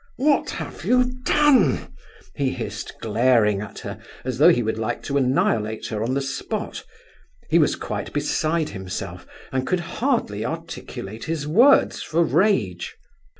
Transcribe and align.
"What 0.17 0.49
have 0.49 0.83
you 0.83 1.21
done?" 1.25 1.93
he 2.33 2.49
hissed, 2.49 2.95
glaring 3.01 3.61
at 3.61 3.77
her 3.81 3.99
as 4.25 4.39
though 4.39 4.49
he 4.49 4.63
would 4.63 4.79
like 4.79 5.03
to 5.03 5.15
annihilate 5.17 5.85
her 5.89 6.01
on 6.01 6.15
the 6.15 6.21
spot. 6.21 6.83
He 7.51 7.59
was 7.59 7.75
quite 7.75 8.11
beside 8.11 8.69
himself, 8.69 9.27
and 9.51 9.67
could 9.67 9.81
hardly 10.01 10.43
articulate 10.43 11.25
his 11.25 11.47
words 11.47 12.01
for 12.01 12.23
rage. 12.23 12.97